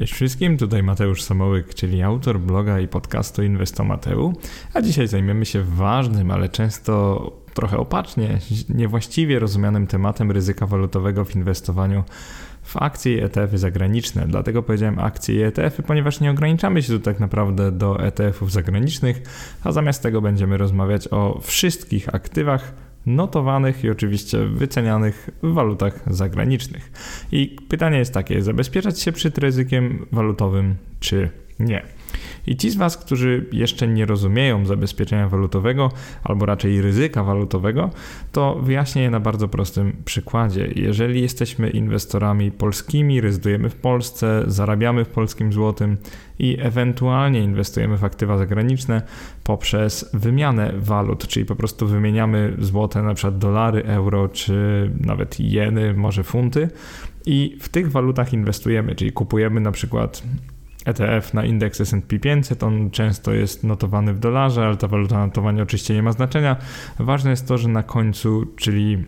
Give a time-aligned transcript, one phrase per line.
[0.00, 4.32] Cześć wszystkim, tutaj Mateusz Samołyk, czyli autor bloga i podcastu Inwestomateu,
[4.74, 7.22] a dzisiaj zajmiemy się ważnym, ale często
[7.54, 12.04] trochę opacznie, niewłaściwie rozumianym tematem ryzyka walutowego w inwestowaniu
[12.62, 14.26] w akcje i ETF-y zagraniczne.
[14.28, 19.22] Dlatego powiedziałem akcje i ETF-y, ponieważ nie ograniczamy się tu tak naprawdę do ETF-ów zagranicznych,
[19.64, 22.72] a zamiast tego będziemy rozmawiać o wszystkich aktywach
[23.06, 26.92] notowanych i oczywiście wycenianych w walutach zagranicznych.
[27.32, 31.82] I pytanie jest takie: zabezpieczać się przed ryzykiem walutowym czy nie?
[32.46, 35.90] I ci z Was, którzy jeszcze nie rozumieją zabezpieczenia walutowego,
[36.24, 37.90] albo raczej ryzyka walutowego,
[38.32, 40.68] to wyjaśnię je na bardzo prostym przykładzie.
[40.76, 45.96] Jeżeli jesteśmy inwestorami polskimi, rezydujemy w Polsce, zarabiamy w polskim złotym
[46.38, 49.02] i ewentualnie inwestujemy w aktywa zagraniczne
[49.44, 55.94] poprzez wymianę walut, czyli po prostu wymieniamy złote na przykład dolary, euro czy nawet jeny,
[55.94, 56.68] może funty
[57.26, 60.22] i w tych walutach inwestujemy, czyli kupujemy na przykład
[60.90, 65.62] ETF na indeks S&P 500, on często jest notowany w dolarze, ale ta waluta notowania
[65.62, 66.56] oczywiście nie ma znaczenia.
[66.98, 69.04] Ważne jest to, że na końcu, czyli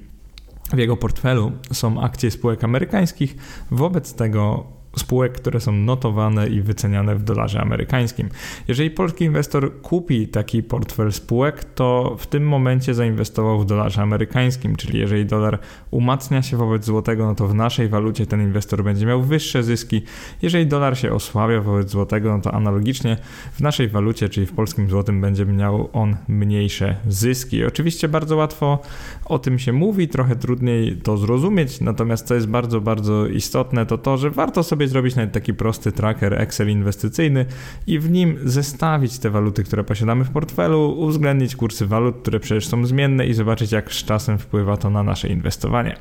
[0.73, 3.37] w jego portfelu są akcje spółek amerykańskich,
[3.71, 8.29] wobec tego spółek, które są notowane i wyceniane w dolarze amerykańskim.
[8.69, 14.77] Jeżeli polski inwestor kupi taki portfel spółek, to w tym momencie zainwestował w dolarze amerykańskim,
[14.77, 15.59] czyli jeżeli dolar
[15.91, 20.03] umacnia się wobec złotego, no to w naszej walucie ten inwestor będzie miał wyższe zyski.
[20.43, 23.17] Jeżeli dolar się osłabia wobec złotego, no to analogicznie
[23.53, 27.65] w naszej walucie, czyli w polskim złotym, będzie miał on mniejsze zyski.
[27.65, 28.79] Oczywiście bardzo łatwo
[29.25, 33.99] o tym się mówi, trochę trudniej to zrozumieć, natomiast co jest bardzo, bardzo istotne, to
[33.99, 37.47] to, że warto sobie sobie zrobić nawet taki prosty tracker Excel inwestycyjny
[37.87, 42.67] i w nim zestawić te waluty, które posiadamy w portfelu, uwzględnić kursy walut, które przecież
[42.67, 45.97] są zmienne i zobaczyć, jak z czasem wpływa to na nasze inwestowanie.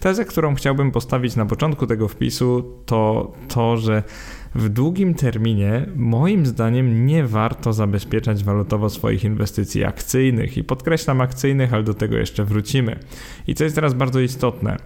[0.00, 4.02] Tezę, którą chciałbym postawić na początku tego wpisu, to to, że
[4.54, 10.56] w długim terminie, moim zdaniem, nie warto zabezpieczać walutowo swoich inwestycji akcyjnych.
[10.56, 12.98] I podkreślam akcyjnych, ale do tego jeszcze wrócimy.
[13.46, 14.76] I co jest teraz bardzo istotne,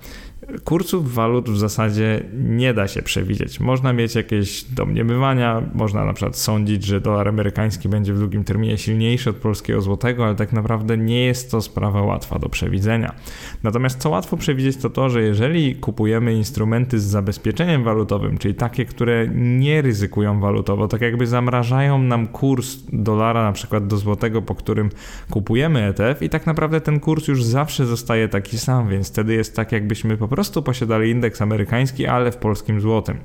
[0.65, 3.61] kursów walut w zasadzie nie da się przewidzieć.
[3.61, 8.79] Można mieć jakieś domniemywania, można na przykład sądzić, że dolar amerykański będzie w długim terminie
[8.79, 13.15] silniejszy od polskiego złotego, ale tak naprawdę nie jest to sprawa łatwa do przewidzenia.
[13.63, 18.85] Natomiast co łatwo przewidzieć to to, że jeżeli kupujemy instrumenty z zabezpieczeniem walutowym, czyli takie,
[18.85, 24.55] które nie ryzykują walutowo, tak jakby zamrażają nam kurs dolara na przykład do złotego, po
[24.55, 24.91] którym
[25.31, 29.57] kupujemy ETF i tak naprawdę ten kurs już zawsze zostaje taki sam, więc wtedy jest
[29.57, 33.19] tak jakbyśmy po prostu posiadali indeks amerykański, ale w polskim złotym.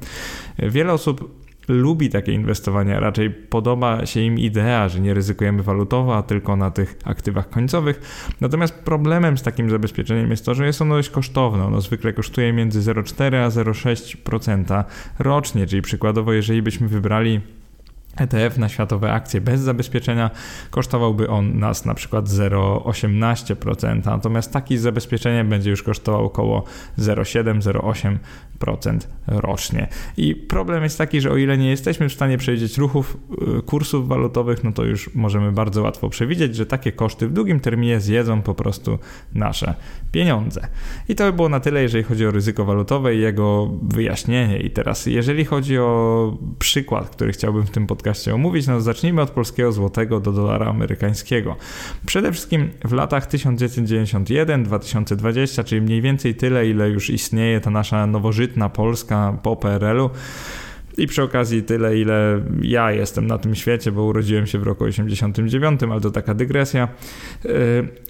[0.59, 6.23] Wiele osób lubi takie inwestowanie, raczej podoba się im idea, że nie ryzykujemy walutowo, a
[6.23, 8.01] tylko na tych aktywach końcowych.
[8.41, 11.65] Natomiast problemem z takim zabezpieczeniem jest to, że jest ono dość kosztowne.
[11.65, 14.83] Ono zwykle kosztuje między 0,4 a 0,6%
[15.19, 17.41] rocznie, czyli przykładowo, jeżeli byśmy wybrali
[18.17, 20.31] ETF na światowe akcje bez zabezpieczenia
[20.69, 26.63] kosztowałby on nas na przykład 0,18%, natomiast taki z zabezpieczeniem będzie już kosztował około
[26.99, 28.97] 0,7-0,8%
[29.27, 29.87] rocznie.
[30.17, 33.17] I problem jest taki, że o ile nie jesteśmy w stanie przewidzieć ruchów
[33.59, 37.59] y, kursów walutowych, no to już możemy bardzo łatwo przewidzieć, że takie koszty w długim
[37.59, 38.99] terminie zjedzą po prostu
[39.35, 39.75] nasze
[40.11, 40.67] pieniądze.
[41.09, 44.59] I to by było na tyle, jeżeli chodzi o ryzyko walutowe i jego wyjaśnienie.
[44.59, 48.67] I teraz, jeżeli chodzi o przykład, który chciałbym w tym podcaście podcaście omówić.
[48.67, 51.55] No zacznijmy od polskiego złotego do dolara amerykańskiego.
[52.05, 58.69] Przede wszystkim w latach 1991-2020, czyli mniej więcej tyle, ile już istnieje ta nasza nowożytna
[58.69, 60.09] Polska po PRL-u.
[60.97, 64.83] I przy okazji tyle, ile ja jestem na tym świecie, bo urodziłem się w roku
[64.83, 66.87] 89, ale to taka dygresja.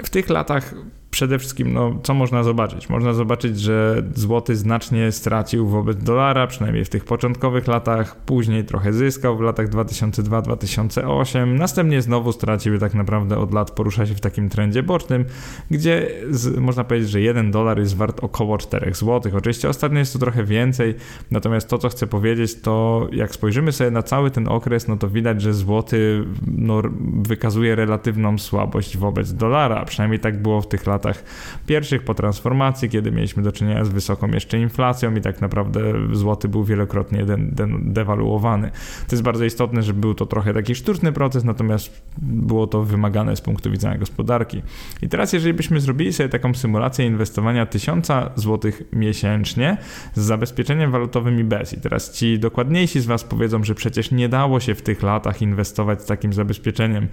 [0.03, 0.75] W tych latach
[1.13, 2.89] przede wszystkim, no, co można zobaczyć?
[2.89, 8.93] Można zobaczyć, że złoty znacznie stracił wobec dolara, przynajmniej w tych początkowych latach, później trochę
[8.93, 14.49] zyskał w latach 2002-2008, następnie znowu stracił tak naprawdę od lat porusza się w takim
[14.49, 15.25] trendzie bocznym,
[15.71, 19.31] gdzie z, można powiedzieć, że 1 dolar jest wart około 4 zł.
[19.37, 20.95] Oczywiście ostatnio jest to trochę więcej,
[21.31, 25.09] natomiast to, co chcę powiedzieć, to jak spojrzymy sobie na cały ten okres, no to
[25.09, 26.81] widać, że złoty no,
[27.23, 31.23] wykazuje relatywną słabość wobec dolara, przynajmniej tak było w tych latach latach
[31.65, 36.47] pierwszych po transformacji, kiedy mieliśmy do czynienia z wysoką jeszcze inflacją i tak naprawdę złoty
[36.47, 38.71] był wielokrotnie de, de, dewaluowany.
[39.07, 43.35] To jest bardzo istotne, że był to trochę taki sztuczny proces, natomiast było to wymagane
[43.35, 44.61] z punktu widzenia gospodarki.
[45.01, 49.77] I teraz, jeżeli byśmy zrobili sobie taką symulację inwestowania 1000 zł miesięcznie
[50.13, 54.29] z zabezpieczeniem walutowym i bez, i teraz ci dokładniejsi z Was powiedzą, że przecież nie
[54.29, 57.07] dało się w tych latach inwestować z takim zabezpieczeniem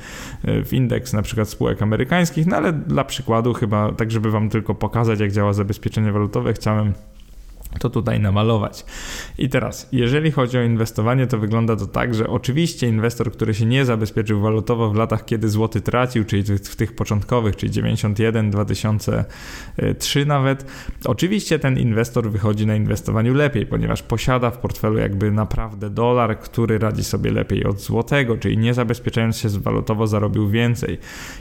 [0.45, 4.49] e, w indeks na przykład spółek amerykańskich, no ale dla przykładu chyba tak żeby wam
[4.49, 6.93] tylko pokazać, jak działa zabezpieczenie walutowe, chciałem
[7.79, 8.85] to tutaj namalować.
[9.38, 13.67] I teraz, jeżeli chodzi o inwestowanie, to wygląda to tak, że oczywiście inwestor, który się
[13.67, 20.27] nie zabezpieczył walutowo w latach, kiedy złoty tracił, czyli w tych początkowych, czyli 91, 2003
[20.27, 20.67] nawet,
[21.05, 26.79] oczywiście ten inwestor wychodzi na inwestowaniu lepiej, ponieważ posiada w portfelu jakby naprawdę dolar, który
[26.79, 30.99] radzi sobie lepiej od złotego, czyli nie zabezpieczając się walutowo zarobił więcej.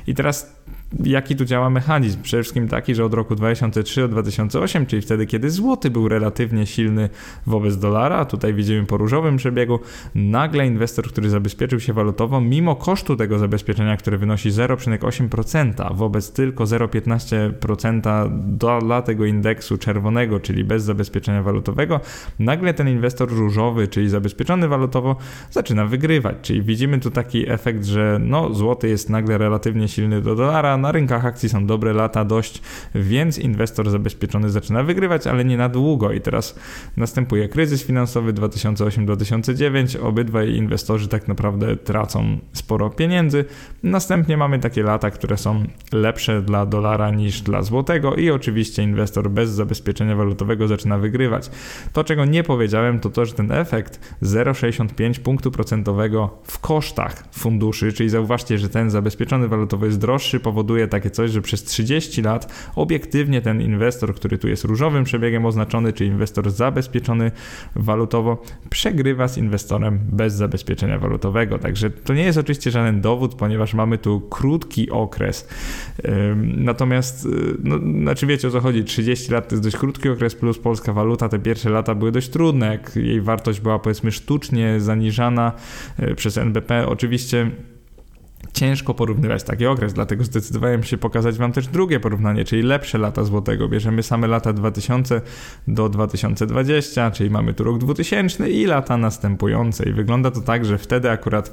[0.07, 0.59] I teraz
[1.03, 2.21] jaki tu działa mechanizm?
[2.21, 6.65] Przede wszystkim taki, że od roku 2003 do 2008, czyli wtedy, kiedy złoty był relatywnie
[6.65, 7.09] silny
[7.45, 9.79] wobec dolara, tutaj widzimy po różowym przebiegu,
[10.15, 16.63] nagle inwestor, który zabezpieczył się walutowo, mimo kosztu tego zabezpieczenia, które wynosi 0,8% wobec tylko
[16.63, 21.99] 0,15% dla tego indeksu czerwonego, czyli bez zabezpieczenia walutowego,
[22.39, 25.15] nagle ten inwestor różowy, czyli zabezpieczony walutowo,
[25.51, 26.35] zaczyna wygrywać.
[26.41, 30.91] Czyli widzimy tu taki efekt, że no, złoty jest nagle relatywnie silny do dolara, na
[30.91, 32.61] rynkach akcji są dobre lata dość,
[32.95, 36.11] więc inwestor zabezpieczony zaczyna wygrywać, ale nie na długo.
[36.11, 36.55] I teraz
[36.97, 40.05] następuje kryzys finansowy 2008-2009.
[40.05, 43.45] Obydwaj inwestorzy tak naprawdę tracą sporo pieniędzy.
[43.83, 49.29] Następnie mamy takie lata, które są lepsze dla dolara niż dla złotego i oczywiście inwestor
[49.31, 51.49] bez zabezpieczenia walutowego zaczyna wygrywać.
[51.93, 57.93] To, czego nie powiedziałem, to to, że ten efekt 0,65 punktu procentowego w kosztach funduszy,
[57.93, 62.21] czyli zauważcie, że ten zabezpieczony walutowy jest droższy, powoduje powoduje takie coś, że przez 30
[62.21, 67.31] lat obiektywnie ten inwestor, który tu jest różowym przebiegiem oznaczony, czy inwestor zabezpieczony
[67.75, 71.59] walutowo, przegrywa z inwestorem bez zabezpieczenia walutowego.
[71.59, 75.47] Także to nie jest oczywiście żaden dowód, ponieważ mamy tu krótki okres.
[76.57, 77.29] Natomiast, y,
[77.63, 80.93] no, znaczy wiecie o co chodzi, 30 lat to jest dość krótki okres, plus polska
[80.93, 85.51] waluta, te pierwsze lata były dość trudne, jak jej wartość była powiedzmy sztucznie zaniżana
[85.99, 86.87] y, przez NBP.
[86.87, 87.51] Oczywiście
[88.53, 93.23] ciężko porównywać taki okres, dlatego zdecydowałem się pokazać Wam też drugie porównanie, czyli lepsze lata
[93.23, 93.69] złotego.
[93.69, 95.21] Bierzemy same lata 2000
[95.67, 99.89] do 2020, czyli mamy tu rok 2000 i lata następujące.
[99.89, 101.51] I wygląda to tak, że wtedy akurat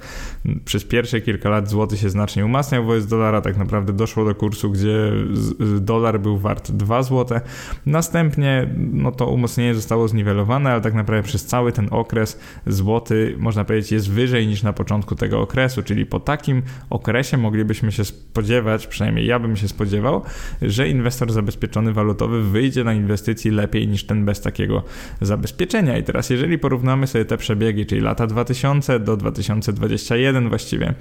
[0.64, 3.40] przez pierwsze kilka lat złoty się znacznie umacniał wobec dolara.
[3.40, 5.12] Tak naprawdę doszło do kursu, gdzie
[5.80, 7.40] dolar był wart 2 złote.
[7.86, 13.64] Następnie no to umocnienie zostało zniwelowane, ale tak naprawdę przez cały ten okres złoty, można
[13.64, 18.86] powiedzieć, jest wyżej niż na początku tego okresu, czyli po takim okresie moglibyśmy się spodziewać,
[18.86, 20.22] przynajmniej ja bym się spodziewał,
[20.62, 24.82] że inwestor zabezpieczony walutowy wyjdzie na inwestycji lepiej niż ten bez takiego
[25.20, 25.98] zabezpieczenia.
[25.98, 30.94] I teraz, jeżeli porównamy sobie te przebiegi, czyli lata 2000 do 2021 właściwie,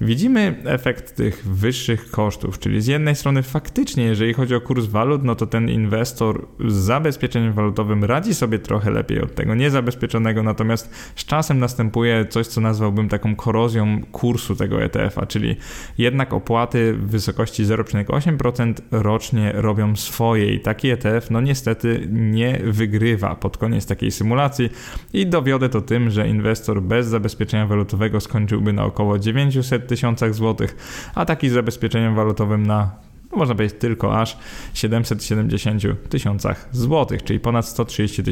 [0.00, 5.24] widzimy efekt tych wyższych kosztów, czyli z jednej strony faktycznie, jeżeli chodzi o kurs walut,
[5.24, 10.94] no to ten inwestor z zabezpieczeniem walutowym radzi sobie trochę lepiej od tego niezabezpieczonego, natomiast
[11.16, 15.56] z czasem następuje coś, co nazwałbym taką korozją kursu tego ETF-a, czyli
[15.98, 23.34] jednak opłaty w wysokości 0,8% rocznie robią swoje i taki ETF no niestety nie wygrywa
[23.34, 24.70] pod koniec takiej symulacji
[25.12, 30.76] i dowiodę to tym, że inwestor bez zabezpieczenia walutowego skończyłby na około 900 tysiącach złotych,
[31.14, 32.90] a taki z zabezpieczeniem walutowym na
[33.32, 34.38] no można powiedzieć tylko aż
[34.74, 38.22] 770 tysiącach złotych, czyli ponad 130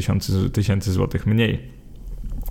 [0.53, 1.78] tysięcy złotych mniej.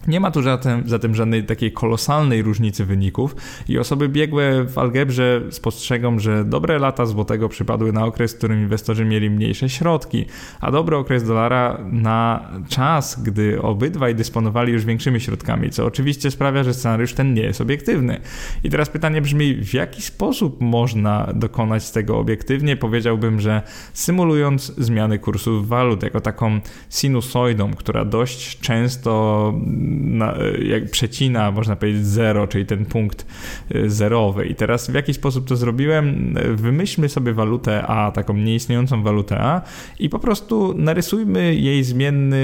[0.08, 3.36] Nie ma tu zatem, zatem żadnej takiej kolosalnej różnicy wyników
[3.68, 8.60] i osoby biegłe w algebrze spostrzegą, że dobre lata złotego przypadły na okres, w którym
[8.60, 10.26] inwestorzy mieli mniejsze środki,
[10.60, 16.64] a dobry okres dolara na czas, gdy obydwaj dysponowali już większymi środkami, co oczywiście sprawia,
[16.64, 18.20] że scenariusz ten nie jest obiektywny.
[18.64, 22.76] I teraz pytanie brzmi, w jaki sposób można dokonać tego obiektywnie?
[22.76, 23.62] Powiedziałbym, że
[23.92, 26.60] symulując zmiany kursów walut jako taką
[26.90, 29.54] sinusoidą, która dość często
[29.98, 33.26] na, jak przecina, można powiedzieć, zero, czyli ten punkt
[33.74, 34.46] y, zerowy.
[34.46, 36.34] I teraz w jaki sposób to zrobiłem?
[36.54, 39.62] Wymyślmy sobie walutę A, taką nieistniejącą walutę A
[39.98, 42.38] i po prostu narysujmy jej zmienny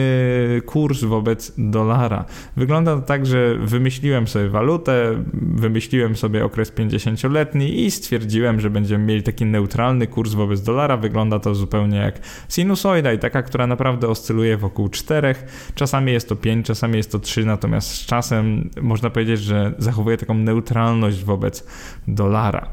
[0.66, 2.24] kurs wobec dolara.
[2.56, 9.04] Wygląda to tak, że wymyśliłem sobie walutę, wymyśliłem sobie okres 50-letni i stwierdziłem, że będziemy
[9.04, 10.96] mieli taki neutralny kurs wobec dolara.
[10.96, 15.34] Wygląda to zupełnie jak sinusoida i taka, która naprawdę oscyluje wokół 4.
[15.74, 20.16] Czasami jest to 5, czasami jest to 3 natomiast z czasem można powiedzieć, że zachowuje
[20.16, 21.66] taką neutralność wobec
[22.08, 22.68] dolara.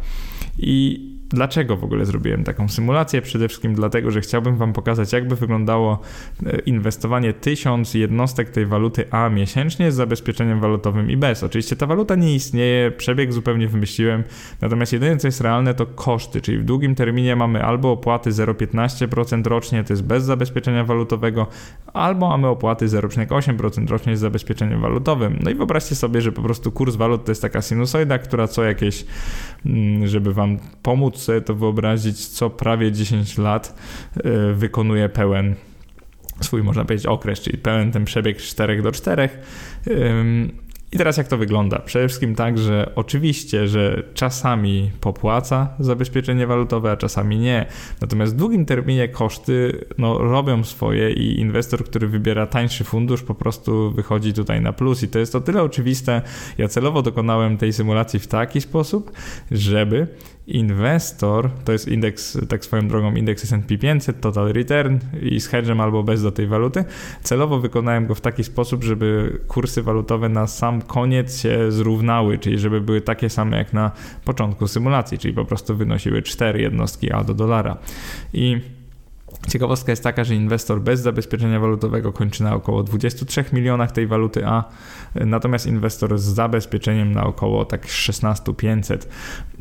[0.57, 3.21] I Dlaczego w ogóle zrobiłem taką symulację?
[3.21, 6.00] Przede wszystkim dlatego, że chciałbym Wam pokazać, jakby wyglądało
[6.45, 11.43] e, inwestowanie 1000 jednostek tej waluty A miesięcznie z zabezpieczeniem walutowym i bez.
[11.43, 14.23] Oczywiście ta waluta nie istnieje, przebieg zupełnie wymyśliłem,
[14.61, 19.47] natomiast jedyne co jest realne to koszty, czyli w długim terminie mamy albo opłaty 0,15%
[19.47, 21.47] rocznie, to jest bez zabezpieczenia walutowego,
[21.93, 25.39] albo mamy opłaty 0,8% rocznie z zabezpieczeniem walutowym.
[25.43, 28.63] No i wyobraźcie sobie, że po prostu kurs walut to jest taka sinusoida, która co
[28.63, 29.05] jakieś,
[30.03, 33.75] żeby Wam pomóc sobie to wyobrazić, co prawie 10 lat
[34.15, 35.56] e, wykonuje pełen
[36.41, 39.30] swój, można powiedzieć, okres, czyli pełen ten przebieg z 4 do 4.
[40.93, 41.79] I teraz jak to wygląda?
[41.79, 47.65] Przede wszystkim tak, że oczywiście, że czasami popłaca zabezpieczenie walutowe, a czasami nie.
[48.01, 53.36] Natomiast w długim terminie koszty no, robią swoje i inwestor, który wybiera tańszy fundusz, po
[53.36, 55.03] prostu wychodzi tutaj na plus.
[55.03, 56.21] I to jest o tyle oczywiste.
[56.57, 59.12] Ja celowo dokonałem tej symulacji w taki sposób,
[59.51, 60.07] żeby
[60.48, 65.81] inwestor, to jest indeks, tak swoją drogą, indeks S&P 500, total return i z hedgem
[65.81, 66.83] albo bez do tej waluty.
[67.24, 72.60] Celowo wykonałem go w taki sposób, żeby kursy walutowe na sam koniec się zrównały, czyli
[72.60, 73.91] żeby były takie same jak na
[74.25, 77.77] początku symulacji, czyli po prostu wynosiły 4 jednostki A do dolara.
[78.33, 78.62] I
[79.47, 84.45] Ciekawostka jest taka, że inwestor bez zabezpieczenia walutowego kończy na około 23 milionach tej waluty
[84.45, 84.63] A,
[85.15, 89.09] natomiast inwestor z zabezpieczeniem na około tak 16 500.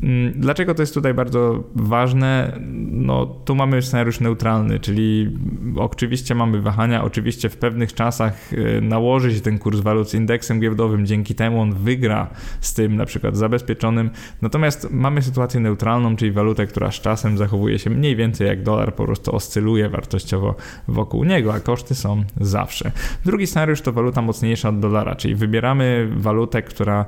[0.03, 2.59] Mm, dlaczego to jest tutaj bardzo ważne?
[2.91, 5.37] No, tu mamy scenariusz neutralny, czyli
[5.75, 10.59] oczywiście mamy wahania, oczywiście w pewnych czasach y, nałoży się ten kurs walut z indeksem
[10.59, 12.27] giełdowym, dzięki temu on wygra
[12.61, 14.09] z tym na przykład zabezpieczonym,
[14.41, 18.95] natomiast mamy sytuację neutralną, czyli walutę, która z czasem zachowuje się mniej więcej jak dolar,
[18.95, 20.55] po prostu oscyluje wartościowo
[20.87, 22.91] wokół niego, a koszty są zawsze.
[23.25, 27.05] Drugi scenariusz to waluta mocniejsza od dolara, czyli wybieramy walutę, która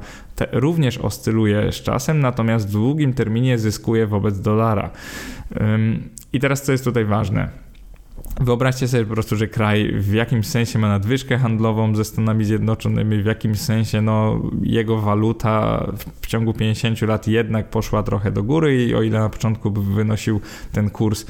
[0.51, 4.89] również oscyluje z czasem, natomiast w długim terminie zyskuje wobec dolara.
[6.33, 7.62] I teraz co jest tutaj ważne?
[8.41, 13.23] Wyobraźcie sobie po prostu, że kraj w jakimś sensie ma nadwyżkę handlową ze Stanami Zjednoczonymi,
[13.23, 15.85] w jakimś sensie no, jego waluta
[16.21, 20.41] w ciągu 50 lat jednak poszła trochę do góry i o ile na początku wynosił
[20.71, 21.25] ten kurs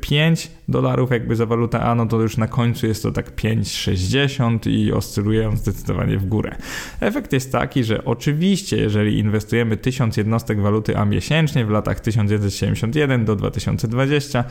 [0.00, 3.36] 5 y, dolarów jakby za walutę A, no to już na końcu jest to tak
[3.36, 6.56] 5,60 i oscyluje on zdecydowanie w górę.
[7.00, 13.24] Efekt jest taki, że oczywiście jeżeli inwestujemy 1000 jednostek waluty A miesięcznie w latach 1971
[13.24, 14.44] do 2020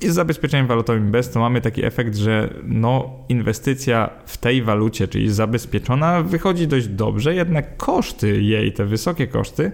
[0.00, 5.08] i z zabezpieczeniem walutowym bez to mamy taki efekt, że no, inwestycja w tej walucie,
[5.08, 9.72] czyli zabezpieczona, wychodzi dość dobrze, jednak koszty jej, te wysokie koszty,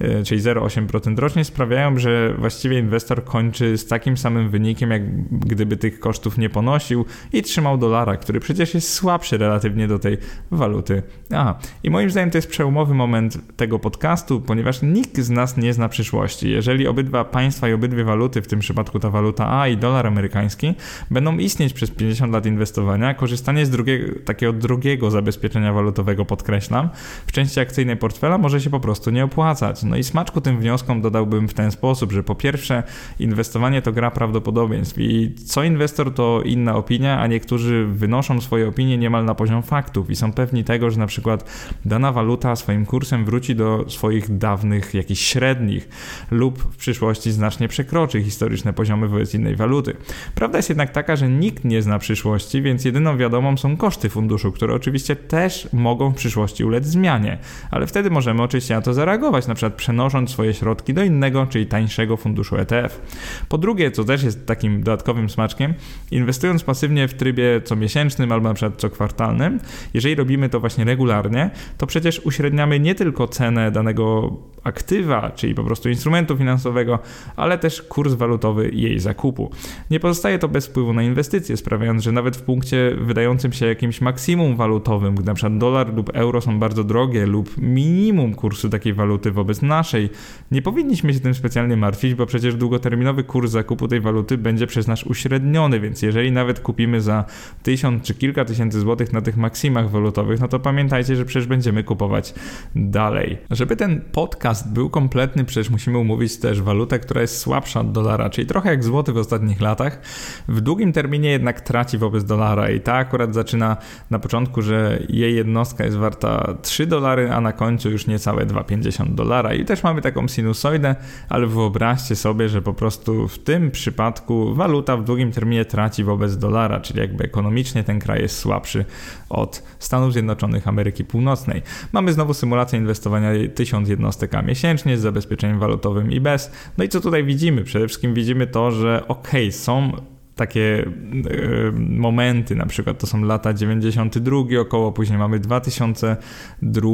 [0.00, 5.76] e, czyli 0,8% rocznie, sprawiają, że właściwie inwestor kończy z takim samym wynikiem, jak gdyby
[5.76, 10.18] tych kosztów nie ponosił i trzymał dolara, który przecież jest słabszy relatywnie do tej
[10.50, 11.02] waluty.
[11.34, 15.72] A, i moim zdaniem to jest przełomowy moment tego podcastu, ponieważ nikt z nas nie
[15.72, 16.50] zna przyszłości.
[16.50, 20.74] Jeżeli obydwa państwa i obydwie waluty, w tym przypadku ta waluta A i dolar amerykański,
[21.10, 23.14] będą istnieć przez 50 lat inwestowania.
[23.14, 26.88] Korzystanie z drugiego, takiego drugiego zabezpieczenia walutowego, podkreślam,
[27.26, 29.82] w części akcyjnej portfela może się po prostu nie opłacać.
[29.82, 32.82] No i smaczku tym wnioskom dodałbym w ten sposób, że po pierwsze
[33.18, 35.11] inwestowanie to gra prawdopodobieństw i
[35.46, 40.16] co inwestor to inna opinia, a niektórzy wynoszą swoje opinie niemal na poziom faktów i
[40.16, 41.50] są pewni tego, że na przykład
[41.84, 45.88] dana waluta swoim kursem wróci do swoich dawnych jakichś średnich
[46.30, 49.96] lub w przyszłości znacznie przekroczy historyczne poziomy wobec innej waluty.
[50.34, 54.52] Prawda jest jednak taka, że nikt nie zna przyszłości, więc jedyną wiadomą są koszty funduszu,
[54.52, 57.38] które oczywiście też mogą w przyszłości ulec zmianie,
[57.70, 61.66] ale wtedy możemy oczywiście na to zareagować, na przykład przenosząc swoje środki do innego, czyli
[61.66, 63.00] tańszego funduszu ETF.
[63.48, 65.74] Po drugie, co też jest takim dodatkowym smaczkiem,
[66.10, 69.60] inwestując pasywnie w trybie comiesięcznym albo na przykład co kwartalnym,
[69.94, 75.64] jeżeli robimy to właśnie regularnie, to przecież uśredniamy nie tylko cenę danego aktywa, czyli po
[75.64, 76.98] prostu instrumentu finansowego,
[77.36, 79.50] ale też kurs walutowy jej zakupu.
[79.90, 84.00] Nie pozostaje to bez wpływu na inwestycje, sprawiając, że nawet w punkcie wydającym się jakimś
[84.00, 88.92] maksimum walutowym, gdy na przykład dolar lub euro są bardzo drogie lub minimum kursu takiej
[88.94, 90.10] waluty wobec naszej,
[90.50, 94.86] nie powinniśmy się tym specjalnie martwić, bo przecież długoterminowy kurs zakupu tej waluty będzie przez
[94.92, 97.24] nas uśredniony, więc jeżeli nawet kupimy za
[97.62, 101.84] tysiąc czy kilka tysięcy złotych na tych maksimach walutowych, no to pamiętajcie, że przecież będziemy
[101.84, 102.34] kupować
[102.74, 103.38] dalej.
[103.50, 108.30] Żeby ten podcast był kompletny, przecież musimy umówić też walutę, która jest słabsza od dolara,
[108.30, 110.00] czyli trochę jak złoty w ostatnich latach.
[110.48, 113.76] W długim terminie jednak traci wobec dolara i ta akurat zaczyna
[114.10, 119.14] na początku, że jej jednostka jest warta 3 dolary, a na końcu już niecałe 2,50
[119.14, 119.54] dolara.
[119.54, 120.94] I też mamy taką sinusoidę,
[121.28, 126.36] ale wyobraźcie sobie, że po prostu w tym przypadku waluta w długim terminie traci wobec
[126.36, 128.84] dolara, czyli jakby ekonomicznie ten kraj jest słabszy
[129.28, 131.62] od Stanów Zjednoczonych Ameryki Północnej.
[131.92, 136.50] Mamy znowu symulację inwestowania 1000 jednostek miesięcznie z zabezpieczeniem walutowym i bez.
[136.78, 137.64] No i co tutaj widzimy?
[137.64, 139.92] Przede wszystkim widzimy to, że ok, są
[140.36, 140.84] takie
[141.26, 146.90] y, momenty, na przykład to są lata 92 około, później mamy 2002,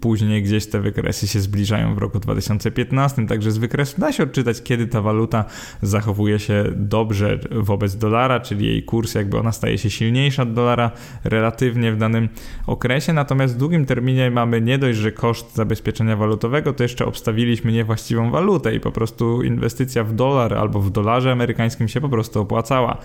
[0.00, 4.62] później gdzieś te wykresy się zbliżają w roku 2015, także z wykresu da się odczytać,
[4.62, 5.44] kiedy ta waluta
[5.82, 10.90] zachowuje się dobrze wobec dolara, czyli jej kurs jakby ona staje się silniejsza od dolara
[11.24, 12.28] relatywnie w danym
[12.66, 17.72] okresie, natomiast w długim terminie mamy nie dość, że koszt zabezpieczenia walutowego, to jeszcze obstawiliśmy
[17.72, 22.40] niewłaściwą walutę i po prostu inwestycja w dolar albo w dolarze amerykańskim się po prostu
[22.50, 22.98] opłacała.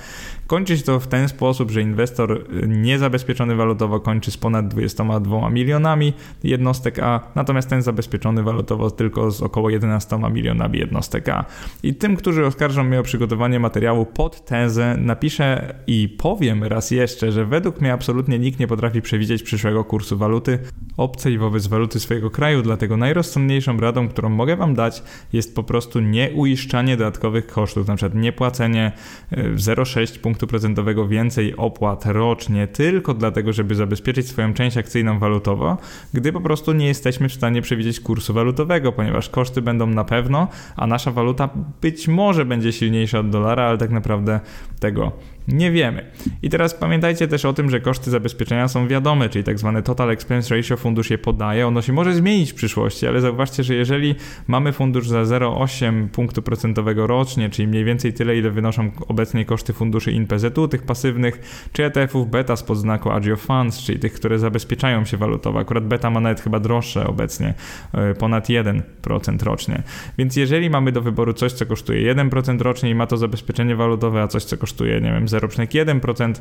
[0.48, 6.14] Kończy się to w ten sposób, że inwestor niezabezpieczony walutowo kończy z ponad 22 milionami
[6.44, 11.46] jednostek A, natomiast ten zabezpieczony walutowo tylko z około 11 milionami jednostek A.
[11.84, 17.32] I tym, którzy oskarżą mnie o przygotowanie materiału pod tezę, napiszę i powiem raz jeszcze,
[17.32, 20.60] że według mnie absolutnie nikt nie potrafi przewidzieć przyszłego kursu waluty
[20.98, 26.00] obcej wobec waluty swojego kraju, dlatego najrozsądniejszą radą, którą mogę Wam dać, jest po prostu
[26.00, 28.92] nie uiszczanie dodatkowych kosztów, na przykład nie płacenie
[29.36, 35.78] 0,6 e, punktu procentowego więcej opłat rocznie tylko dlatego, żeby zabezpieczyć swoją część akcyjną walutowo,
[36.14, 40.48] gdy po prostu nie jesteśmy w stanie przewidzieć kursu walutowego, ponieważ koszty będą na pewno,
[40.76, 41.50] a nasza waluta
[41.82, 44.40] być może będzie silniejsza od dolara, ale tak naprawdę
[44.80, 45.12] tego
[45.48, 46.12] nie wiemy.
[46.42, 50.10] I teraz pamiętajcie też o tym, że koszty zabezpieczenia są wiadome, czyli tak zwane total
[50.10, 51.68] expense ratio fundusz je podaje.
[51.68, 54.16] Ono się może zmienić w przyszłości, ale zauważcie, że jeżeli
[54.48, 59.74] mamy fundusz za 0,8 punktu procentowego rocznie, czyli mniej więcej tyle, ile wynoszą obecnie koszty
[59.74, 65.06] funduszy INPZ-u, tych pasywnych, czy ETF-ów beta spod znaku Agio Funds, czyli tych, które zabezpieczają
[65.06, 65.60] się walutowo.
[65.60, 67.54] Akurat beta ma nawet chyba droższe obecnie,
[67.94, 69.84] e, ponad 1% rocznie.
[70.18, 74.22] Więc jeżeli mamy do wyboru coś, co kosztuje 1% rocznie i ma to zabezpieczenie walutowe,
[74.22, 76.34] a coś, co kosztuje, nie wiem, 0,1%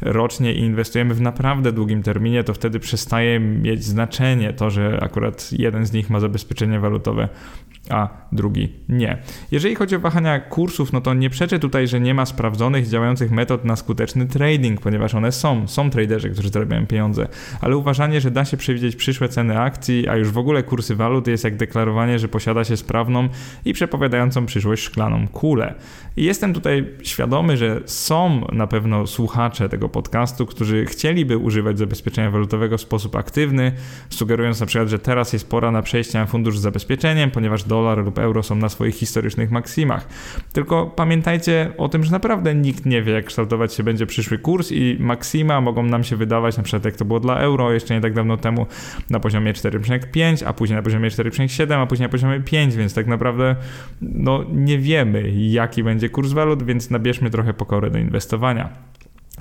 [0.00, 5.52] rocznie i inwestujemy w naprawdę długim terminie, to wtedy przestaje mieć znaczenie to, że akurat
[5.52, 7.28] jeden z nich ma zabezpieczenie walutowe
[7.90, 9.18] a drugi nie.
[9.50, 13.30] Jeżeli chodzi o wahania kursów, no to nie przeczę tutaj, że nie ma sprawdzonych, działających
[13.30, 15.68] metod na skuteczny trading, ponieważ one są.
[15.68, 17.28] Są traderzy, którzy zarabiają pieniądze,
[17.60, 21.26] ale uważanie, że da się przewidzieć przyszłe ceny akcji, a już w ogóle kursy walut
[21.26, 23.28] jest jak deklarowanie, że posiada się sprawną
[23.64, 25.74] i przepowiadającą przyszłość szklaną kulę.
[26.16, 32.30] I jestem tutaj świadomy, że są na pewno słuchacze tego podcastu, którzy chcieliby używać zabezpieczenia
[32.30, 33.72] walutowego w sposób aktywny,
[34.10, 37.75] sugerując na przykład, że teraz jest pora na przejście na fundusz z zabezpieczeniem, ponieważ do
[37.76, 40.08] dolar lub euro są na swoich historycznych maksimach.
[40.52, 44.72] Tylko pamiętajcie o tym, że naprawdę nikt nie wie, jak kształtować się będzie przyszły kurs
[44.72, 48.00] i maksima mogą nam się wydawać, na przykład jak to było dla euro jeszcze nie
[48.00, 48.66] tak dawno temu,
[49.10, 53.06] na poziomie 4,5, a później na poziomie 4,7, a później na poziomie 5, więc tak
[53.06, 53.56] naprawdę
[54.02, 58.68] no, nie wiemy, jaki będzie kurs walut, więc nabierzmy trochę pokory do inwestowania.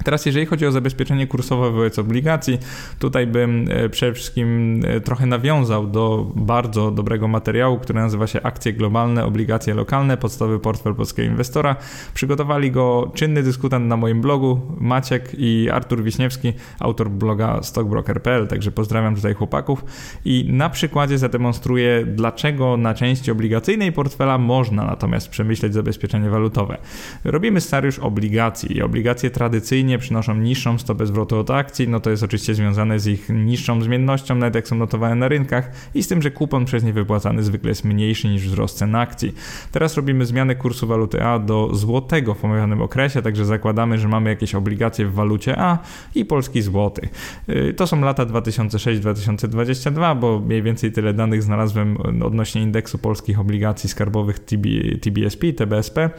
[0.03, 2.59] Teraz jeżeli chodzi o zabezpieczenie kursowe wobec obligacji,
[2.99, 8.41] tutaj bym e, przede wszystkim e, trochę nawiązał do bardzo dobrego materiału, który nazywa się
[8.41, 11.75] Akcje globalne, obligacje lokalne, podstawowy portfel polskiego inwestora.
[12.13, 18.71] Przygotowali go czynny dyskutant na moim blogu, Maciek i Artur Wiśniewski, autor bloga stockbroker.pl, także
[18.71, 19.85] pozdrawiam tutaj chłopaków
[20.25, 26.77] i na przykładzie zademonstruję, dlaczego na części obligacyjnej portfela można natomiast przemyśleć zabezpieczenie walutowe.
[27.23, 32.09] Robimy scenariusz obligacji i obligacje tradycyjne tradycyjnie przynoszą niższą stopę zwrotu od akcji, no to
[32.09, 36.07] jest oczywiście związane z ich niższą zmiennością, nawet jak są notowane na rynkach i z
[36.07, 39.33] tym, że kupon przez nie wypłacany zwykle jest mniejszy niż wzrost cen akcji.
[39.71, 44.29] Teraz robimy zmianę kursu waluty A do złotego w omawianym okresie, także zakładamy, że mamy
[44.29, 45.77] jakieś obligacje w walucie A
[46.15, 47.09] i polski złoty.
[47.49, 53.89] Y, to są lata 2006-2022, bo mniej więcej tyle danych znalazłem odnośnie indeksu polskich obligacji
[53.89, 54.65] skarbowych TB,
[55.01, 56.09] TBSP, TBSP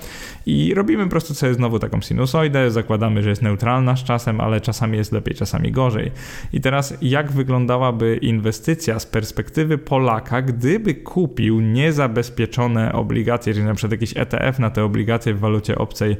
[0.47, 4.40] i robimy po prostu sobie znowu taką sinusoidę, zakładamy, że jest neutralny neutralna z czasem,
[4.40, 6.11] ale czasami jest lepiej, czasami gorzej.
[6.53, 13.92] I teraz jak wyglądałaby inwestycja z perspektywy Polaka, gdyby kupił niezabezpieczone obligacje, czyli na przykład
[13.92, 16.16] jakiś ETF na te obligacje w walucie obcej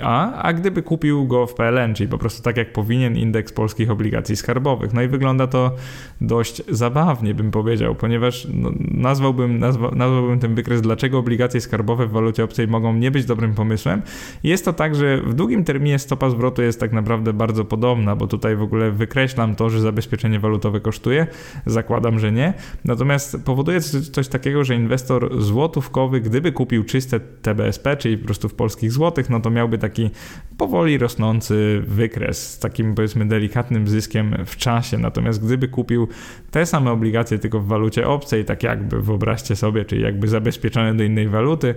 [0.00, 3.90] A, a gdyby kupił go w PLN, czyli po prostu tak jak powinien indeks polskich
[3.90, 4.92] obligacji skarbowych.
[4.92, 5.76] No i wygląda to
[6.20, 12.10] dość zabawnie, bym powiedział, ponieważ no, nazwałbym, nazwa, nazwałbym ten wykres, dlaczego obligacje skarbowe w
[12.10, 14.02] walucie obcej mogą nie być dobrym pomysłem.
[14.42, 18.16] Jest to tak, że w długim terminie terminie stopa zwrotu jest tak naprawdę bardzo podobna,
[18.16, 21.26] bo tutaj w ogóle wykreślam to, że zabezpieczenie walutowe kosztuje.
[21.66, 22.54] Zakładam, że nie.
[22.84, 28.48] Natomiast powoduje coś, coś takiego, że inwestor złotówkowy, gdyby kupił czyste TBSP, czyli po prostu
[28.48, 30.10] w polskich złotych, no to miałby taki
[30.58, 34.98] powoli rosnący wykres z takim powiedzmy delikatnym zyskiem w czasie.
[34.98, 36.08] Natomiast gdyby kupił
[36.50, 41.04] te same obligacje tylko w walucie obcej, tak jakby wyobraźcie sobie, czyli jakby zabezpieczone do
[41.04, 41.74] innej waluty,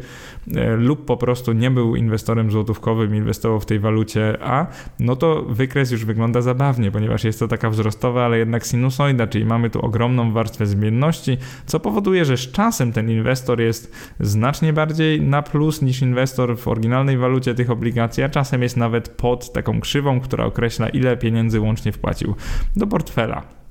[0.55, 4.67] e, lub po prostu nie był inwestorem złotówkowym, inwestował w tej walucie walucie A,
[4.99, 9.45] no to wykres już wygląda zabawnie, ponieważ jest to taka wzrostowa, ale jednak sinusoida, czyli
[9.45, 15.21] mamy tu ogromną warstwę zmienności, co powoduje, że z czasem ten inwestor jest znacznie bardziej
[15.21, 19.79] na plus niż inwestor w oryginalnej walucie tych obligacji, a czasem jest nawet pod taką
[19.79, 22.35] krzywą, która określa ile pieniędzy łącznie wpłacił
[22.75, 23.64] do portfela.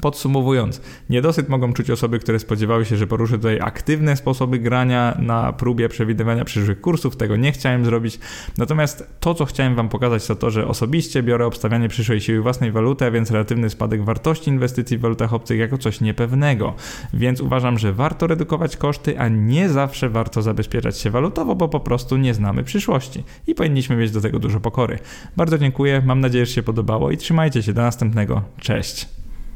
[0.00, 0.80] Podsumowując,
[1.10, 5.88] niedosyt mogą czuć osoby, które spodziewały się, że poruszę tutaj aktywne sposoby grania na próbie
[5.88, 7.16] przewidywania przyszłych kursów.
[7.16, 8.18] Tego nie chciałem zrobić.
[8.58, 12.72] Natomiast to, co chciałem Wam pokazać, to to, że osobiście biorę obstawianie przyszłej siły własnej
[12.72, 16.74] waluty, a więc relatywny spadek wartości inwestycji w walutach obcych jako coś niepewnego.
[17.14, 21.80] Więc uważam, że warto redukować koszty, a nie zawsze warto zabezpieczać się walutowo, bo po
[21.80, 24.98] prostu nie znamy przyszłości i powinniśmy mieć do tego dużo pokory.
[25.36, 28.42] Bardzo dziękuję, mam nadzieję, że się podobało i trzymajcie się do następnego.
[28.60, 29.25] Cześć.